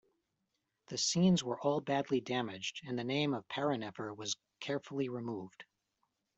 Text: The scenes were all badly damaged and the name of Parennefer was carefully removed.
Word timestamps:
The 0.87 0.97
scenes 0.97 1.43
were 1.43 1.59
all 1.61 1.79
badly 1.79 2.21
damaged 2.21 2.81
and 2.87 2.97
the 2.97 3.03
name 3.03 3.35
of 3.35 3.47
Parennefer 3.47 4.11
was 4.15 4.35
carefully 4.59 5.09
removed. 5.09 5.63